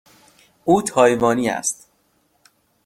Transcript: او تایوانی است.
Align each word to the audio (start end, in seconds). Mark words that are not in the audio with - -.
او 0.65 0.81
تایوانی 0.81 1.49
است. 1.49 1.87